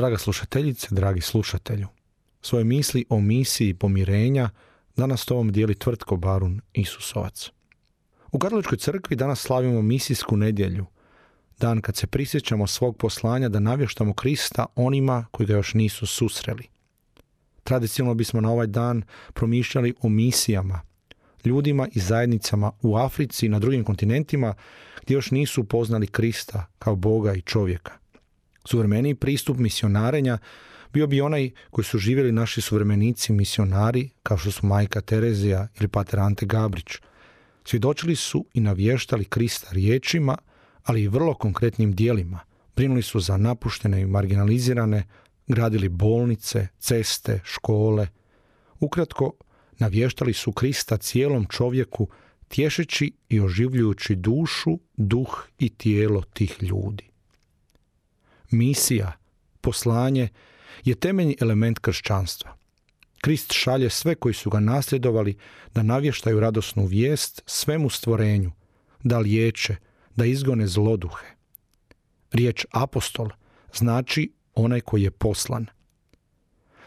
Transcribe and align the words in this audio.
Draga 0.00 0.18
slušateljice, 0.18 0.88
dragi 0.90 1.20
slušatelju, 1.20 1.86
svoje 2.42 2.64
misli 2.64 3.04
o 3.08 3.20
misiji 3.20 3.74
pomirenja 3.74 4.50
danas 4.96 5.24
to 5.24 5.36
vam 5.36 5.52
dijeli 5.52 5.74
tvrtko 5.74 6.16
Barun 6.16 6.60
Isusovac. 6.72 7.50
U 8.32 8.38
Katoličkoj 8.38 8.78
crkvi 8.78 9.16
danas 9.16 9.40
slavimo 9.40 9.82
misijsku 9.82 10.36
nedjelju, 10.36 10.86
dan 11.58 11.80
kad 11.80 11.96
se 11.96 12.06
prisjećamo 12.06 12.66
svog 12.66 12.96
poslanja 12.96 13.48
da 13.48 13.60
navještamo 13.60 14.12
Krista 14.14 14.66
onima 14.74 15.26
koji 15.30 15.46
ga 15.46 15.52
još 15.52 15.74
nisu 15.74 16.06
susreli. 16.06 16.64
Tradicionalno 17.64 18.14
bismo 18.14 18.40
na 18.40 18.50
ovaj 18.50 18.66
dan 18.66 19.02
promišljali 19.32 19.94
o 20.02 20.08
misijama, 20.08 20.80
ljudima 21.44 21.88
i 21.92 22.00
zajednicama 22.00 22.72
u 22.82 22.96
Africi 22.96 23.46
i 23.46 23.48
na 23.48 23.58
drugim 23.58 23.84
kontinentima 23.84 24.54
gdje 25.02 25.14
još 25.14 25.30
nisu 25.30 25.60
upoznali 25.60 26.06
Krista 26.06 26.66
kao 26.78 26.96
Boga 26.96 27.34
i 27.34 27.42
čovjeka. 27.42 28.00
Suvremeniji 28.64 29.14
pristup 29.14 29.58
misionarenja 29.58 30.38
bio 30.92 31.06
bi 31.06 31.20
onaj 31.20 31.50
koji 31.70 31.84
su 31.84 31.98
živjeli 31.98 32.32
naši 32.32 32.60
suvremenici 32.60 33.32
misionari, 33.32 34.10
kao 34.22 34.36
što 34.36 34.50
su 34.50 34.66
majka 34.66 35.00
Terezija 35.00 35.68
ili 35.78 35.88
pater 35.88 36.20
Ante 36.20 36.46
Gabrić. 36.46 36.96
Svjedočili 37.64 38.16
su 38.16 38.46
i 38.54 38.60
navještali 38.60 39.24
Krista 39.24 39.68
riječima, 39.72 40.38
ali 40.82 41.02
i 41.02 41.08
vrlo 41.08 41.34
konkretnim 41.34 41.92
dijelima. 41.92 42.40
Brinuli 42.76 43.02
su 43.02 43.20
za 43.20 43.36
napuštene 43.36 44.00
i 44.00 44.06
marginalizirane, 44.06 45.04
gradili 45.46 45.88
bolnice, 45.88 46.68
ceste, 46.78 47.40
škole. 47.44 48.08
Ukratko, 48.80 49.32
navještali 49.78 50.32
su 50.32 50.52
Krista 50.52 50.96
cijelom 50.96 51.46
čovjeku, 51.46 52.08
tješeći 52.48 53.12
i 53.28 53.40
oživljujući 53.40 54.14
dušu, 54.14 54.78
duh 54.96 55.46
i 55.58 55.68
tijelo 55.68 56.22
tih 56.22 56.62
ljudi. 56.62 57.09
Misija, 58.50 59.12
poslanje 59.60 60.28
je 60.84 60.94
temeljni 60.94 61.36
element 61.40 61.78
kršćanstva. 61.78 62.56
Krist 63.20 63.52
šalje 63.52 63.90
sve 63.90 64.14
koji 64.14 64.34
su 64.34 64.50
ga 64.50 64.60
nasljedovali 64.60 65.36
da 65.74 65.82
navještaju 65.82 66.40
radosnu 66.40 66.86
vijest 66.86 67.42
svemu 67.46 67.90
stvorenju, 67.90 68.52
da 69.02 69.18
liječe, 69.18 69.76
da 70.16 70.24
izgone 70.24 70.66
zloduhe. 70.66 71.26
Riječ 72.32 72.66
apostol 72.70 73.28
znači 73.74 74.32
onaj 74.54 74.80
koji 74.80 75.02
je 75.02 75.10
poslan. 75.10 75.66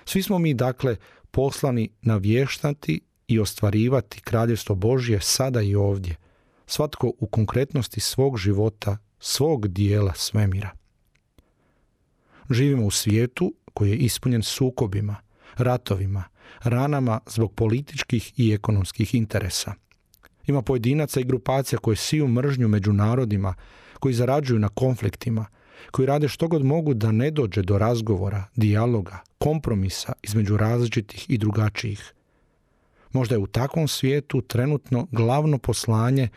Svi 0.06 0.24
smo 0.24 0.40
mi 0.40 0.54
dakle 0.54 0.96
poslani 1.32 1.90
navještati 2.02 3.02
i 3.28 3.40
ostvarivati 3.40 4.22
kraljevstvo 4.22 4.76
Božje 4.76 5.22
sada 5.22 5.62
i 5.62 5.76
ovdje, 5.76 6.16
svatko 6.66 7.14
u 7.20 7.28
konkretnosti 7.28 8.00
svog 8.00 8.38
života, 8.38 8.98
svog 9.20 9.68
dijela 9.68 10.14
svemira. 10.16 10.83
Živimo 12.50 12.86
u 12.86 12.92
svijetu 12.92 13.54
koji 13.74 13.90
je 13.90 13.98
ispunjen 13.98 14.44
sukobima, 14.44 15.16
ratovima, 15.58 16.24
ranama 16.64 17.20
zbog 17.28 17.54
političkih 17.54 18.34
i 18.38 18.54
ekonomskih 18.54 19.16
interesa. 19.16 19.74
Ima 20.48 20.62
pojedinaca 20.62 21.20
i 21.20 21.24
grupacija 21.24 21.80
koje 21.80 21.96
siju 21.96 22.28
mržnju 22.28 22.68
među 22.68 22.94
narodima, 22.94 23.54
koji 24.00 24.14
zarađuju 24.14 24.60
na 24.60 24.70
konfliktima, 24.70 25.46
koji 25.92 26.06
rade 26.06 26.28
što 26.28 26.48
god 26.48 26.66
mogu 26.66 26.94
da 26.94 27.12
ne 27.12 27.32
dođe 27.32 27.62
do 27.62 27.78
razgovora, 27.78 28.44
dijaloga, 28.56 29.20
kompromisa 29.38 30.14
između 30.24 30.58
različitih 30.58 31.26
i 31.30 31.38
drugačijih. 31.38 32.14
Možda 33.12 33.36
je 33.36 33.40
u 33.40 33.48
takvom 33.48 33.88
svijetu 33.88 34.42
trenutno 34.42 35.08
glavno 35.12 35.58
poslanje, 35.58 36.30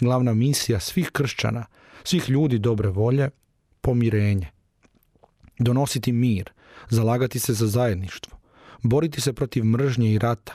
glavna 0.00 0.34
misija 0.34 0.80
svih 0.80 1.10
kršćana, 1.10 1.66
svih 2.04 2.28
ljudi 2.28 2.58
dobre 2.58 2.88
volje, 2.88 3.30
pomirenje 3.80 4.53
donositi 5.58 6.12
mir, 6.12 6.50
zalagati 6.90 7.38
se 7.38 7.54
za 7.54 7.66
zajedništvo, 7.66 8.38
boriti 8.82 9.20
se 9.20 9.32
protiv 9.32 9.64
mržnje 9.64 10.12
i 10.12 10.18
rata, 10.18 10.52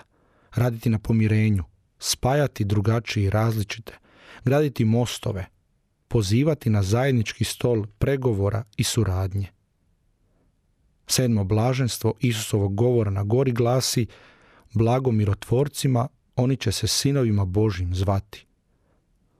raditi 0.56 0.90
na 0.90 1.00
pomirenju, 1.00 1.64
spajati 2.00 2.66
drugačije 2.66 3.26
i 3.26 3.30
različite, 3.30 3.98
graditi 4.46 4.86
mostove, 4.86 5.46
pozivati 6.08 6.70
na 6.70 6.84
zajednički 6.84 7.44
stol 7.44 7.86
pregovora 7.98 8.64
i 8.78 8.84
suradnje. 8.84 9.48
Sedmo 11.08 11.44
blaženstvo 11.44 12.14
Isusovog 12.20 12.76
govora 12.76 13.12
na 13.12 13.24
gori 13.24 13.52
glasi 13.52 14.08
Blago 14.74 15.12
mirotvorcima, 15.12 16.08
oni 16.36 16.58
će 16.58 16.72
se 16.72 16.88
sinovima 16.88 17.46
Božim 17.46 17.96
zvati. 17.96 18.46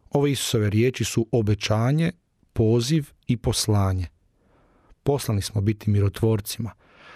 Ove 0.10 0.32
Isusove 0.32 0.70
riječi 0.70 1.04
su 1.04 1.28
obećanje, 1.32 2.12
poziv 2.54 3.10
i 3.28 3.38
poslanje– 3.38 4.08
Poslani 5.10 5.42
smo 5.42 5.62
biti 5.62 5.90
mirotvorcima. 5.90 6.72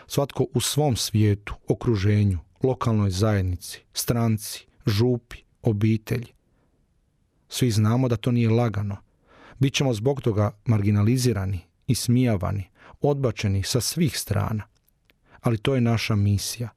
Svatko 0.08 0.46
u 0.54 0.62
svom 0.62 0.96
svijetu, 0.96 1.54
okruženju, 1.68 2.40
lokalnoj 2.64 3.10
zajednici, 3.10 3.82
stranci, 3.94 4.66
župi, 4.86 5.38
obitelji. 5.62 6.28
Svi 7.50 7.72
znamo 7.72 8.08
da 8.08 8.16
to 8.16 8.32
nije 8.32 8.50
lagano. 8.50 8.98
Bićemo 9.60 9.94
zbog 9.94 10.22
toga 10.22 10.52
marginalizirani, 10.66 11.60
ismijavani, 11.88 12.70
odbačeni 13.02 13.64
sa 13.64 13.82
svih 13.82 14.18
strana. 14.20 14.64
Ali 15.42 15.58
to 15.58 15.76
je 15.76 15.82
naša 15.82 16.16
misija. 16.16 16.70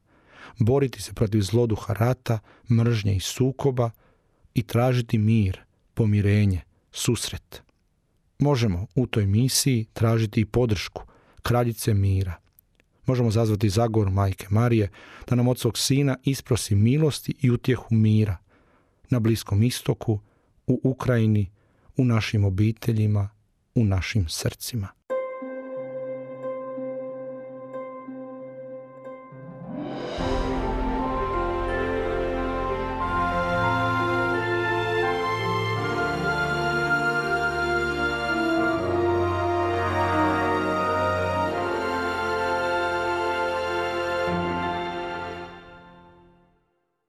Boriti 0.59 1.03
se 1.03 1.13
protiv 1.13 1.41
zloduha 1.41 1.93
rata, 1.93 2.39
mržnje 2.71 3.17
i 3.17 3.21
sukoba 3.21 3.91
i 4.55 4.63
tražiti 4.63 5.19
mir, 5.19 5.61
pomirenje, 5.95 6.61
susret 6.93 7.66
možemo 8.39 8.87
u 8.95 9.07
toj 9.07 9.27
misiji 9.27 9.87
tražiti 9.93 10.41
i 10.41 10.45
podršku 10.45 11.03
kraljice 11.43 11.95
mira. 11.95 12.35
Možemo 13.07 13.31
zazvati 13.31 13.69
zagor 13.69 14.11
majke 14.11 14.47
Marije 14.51 14.91
da 15.29 15.37
nam 15.37 15.49
od 15.49 15.59
svog 15.59 15.79
sina 15.79 16.17
isprosi 16.25 16.75
milosti 16.75 17.35
i 17.41 17.51
utjehu 17.51 17.95
mira 17.95 18.37
na 19.11 19.19
Bliskom 19.21 19.63
istoku, 19.63 20.21
u 20.67 20.81
Ukrajini, 20.85 21.51
u 21.97 22.05
našim 22.05 22.45
obiteljima, 22.45 23.29
u 23.75 23.85
našim 23.85 24.29
srcima. 24.29 24.89